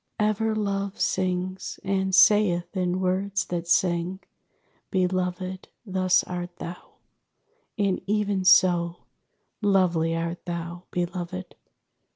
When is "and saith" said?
1.83-2.75